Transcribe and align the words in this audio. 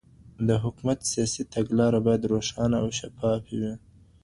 د 0.47 0.49
حکومت 0.63 0.99
سياسي 1.11 1.43
تګلاري 1.53 1.99
بايد 2.05 2.29
روښانه 2.31 2.75
او 2.83 2.87
شفافې 2.99 3.55
وي. 3.61 3.73